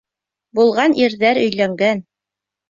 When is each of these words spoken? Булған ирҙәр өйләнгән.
Булған 0.59 0.95
ирҙәр 1.01 1.41
өйләнгән. 1.43 2.03